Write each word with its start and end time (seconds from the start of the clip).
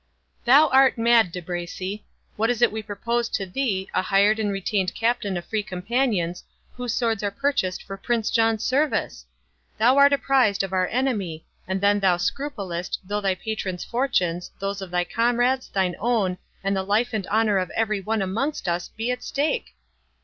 "Thou 0.45 0.67
art 0.69 0.97
mad, 0.97 1.31
De 1.31 1.43
Bracy—what 1.43 2.49
is 2.49 2.63
it 2.63 2.71
we 2.71 2.81
propose 2.81 3.29
to 3.29 3.45
thee, 3.45 3.87
a 3.93 4.01
hired 4.01 4.39
and 4.39 4.51
retained 4.51 4.95
captain 4.95 5.37
of 5.37 5.45
Free 5.45 5.61
Companions, 5.61 6.43
whose 6.73 6.91
swords 6.95 7.21
are 7.21 7.29
purchased 7.29 7.83
for 7.83 7.97
Prince 7.97 8.31
John's 8.31 8.63
service? 8.63 9.25
Thou 9.77 9.97
art 9.97 10.11
apprized 10.11 10.63
of 10.63 10.73
our 10.73 10.87
enemy, 10.87 11.45
and 11.67 11.79
then 11.81 11.99
thou 11.99 12.17
scruplest, 12.17 12.97
though 13.03 13.21
thy 13.21 13.35
patron's 13.35 13.83
fortunes, 13.85 14.49
those 14.57 14.81
of 14.81 14.89
thy 14.89 15.03
comrades, 15.03 15.69
thine 15.69 15.95
own, 15.99 16.39
and 16.63 16.75
the 16.75 16.81
life 16.81 17.13
and 17.13 17.27
honour 17.27 17.59
of 17.59 17.69
every 17.75 18.01
one 18.01 18.23
amongst 18.23 18.67
us, 18.67 18.87
be 18.87 19.11
at 19.11 19.21
stake!" 19.21 19.75